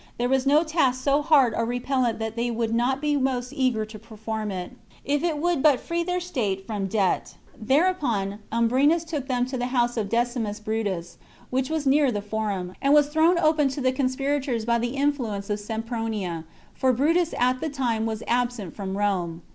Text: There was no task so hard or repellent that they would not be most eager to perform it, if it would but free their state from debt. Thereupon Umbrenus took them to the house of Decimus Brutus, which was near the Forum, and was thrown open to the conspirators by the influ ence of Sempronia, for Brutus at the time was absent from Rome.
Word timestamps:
There 0.17 0.27
was 0.29 0.47
no 0.47 0.63
task 0.63 1.03
so 1.03 1.21
hard 1.21 1.53
or 1.53 1.63
repellent 1.63 2.17
that 2.17 2.35
they 2.35 2.49
would 2.49 2.73
not 2.73 3.01
be 3.01 3.15
most 3.17 3.53
eager 3.53 3.85
to 3.85 3.99
perform 3.99 4.49
it, 4.49 4.71
if 5.05 5.23
it 5.23 5.37
would 5.37 5.61
but 5.61 5.79
free 5.79 6.01
their 6.01 6.19
state 6.19 6.65
from 6.65 6.87
debt. 6.87 7.35
Thereupon 7.55 8.39
Umbrenus 8.51 9.03
took 9.03 9.27
them 9.27 9.45
to 9.45 9.59
the 9.59 9.67
house 9.67 9.97
of 9.97 10.09
Decimus 10.09 10.59
Brutus, 10.59 11.19
which 11.51 11.69
was 11.69 11.85
near 11.85 12.11
the 12.11 12.23
Forum, 12.23 12.73
and 12.81 12.95
was 12.95 13.09
thrown 13.09 13.37
open 13.37 13.69
to 13.69 13.79
the 13.79 13.91
conspirators 13.91 14.65
by 14.65 14.79
the 14.79 14.95
influ 14.95 15.35
ence 15.35 15.51
of 15.51 15.59
Sempronia, 15.59 16.45
for 16.73 16.91
Brutus 16.93 17.35
at 17.37 17.59
the 17.61 17.69
time 17.69 18.07
was 18.07 18.23
absent 18.27 18.75
from 18.75 18.97
Rome. 18.97 19.43